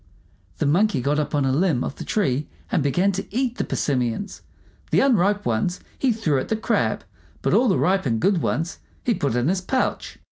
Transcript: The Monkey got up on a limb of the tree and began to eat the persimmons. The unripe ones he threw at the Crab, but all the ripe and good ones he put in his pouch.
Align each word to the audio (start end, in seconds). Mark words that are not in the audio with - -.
The 0.57 0.65
Monkey 0.65 0.99
got 0.99 1.19
up 1.19 1.35
on 1.35 1.45
a 1.45 1.51
limb 1.51 1.83
of 1.83 1.97
the 1.97 2.03
tree 2.03 2.47
and 2.71 2.81
began 2.81 3.11
to 3.11 3.25
eat 3.29 3.59
the 3.59 3.63
persimmons. 3.63 4.41
The 4.89 4.99
unripe 4.99 5.45
ones 5.45 5.79
he 5.95 6.11
threw 6.11 6.39
at 6.39 6.47
the 6.47 6.55
Crab, 6.55 7.03
but 7.43 7.53
all 7.53 7.67
the 7.67 7.77
ripe 7.77 8.07
and 8.07 8.19
good 8.19 8.41
ones 8.41 8.79
he 9.03 9.13
put 9.13 9.35
in 9.35 9.47
his 9.47 9.61
pouch. 9.61 10.17